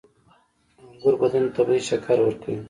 [0.91, 2.57] •انګور بدن ته طبیعي شکر ورکوي.